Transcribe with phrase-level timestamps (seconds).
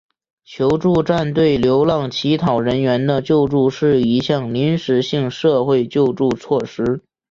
[0.43, 7.03] 救助站对流浪乞讨人员的救助是一项临时性社会救助措施。